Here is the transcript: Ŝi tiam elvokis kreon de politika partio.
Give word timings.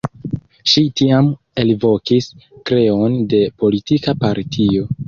Ŝi 0.71 0.81
tiam 1.01 1.29
elvokis 1.65 2.31
kreon 2.71 3.21
de 3.35 3.45
politika 3.63 4.19
partio. 4.27 4.95